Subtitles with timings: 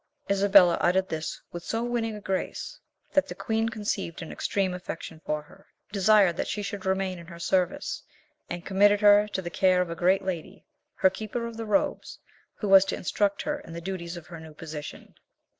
[0.31, 2.79] Isabella uttered this with so winning a grace,
[3.13, 7.27] that the queen conceived an extreme affection for her, desired that she should remain in
[7.27, 8.01] her service,
[8.49, 12.17] and committed her to the care of a great lady, her keeper of the robes,
[12.55, 15.13] who was to instruct her in the duties of her new position.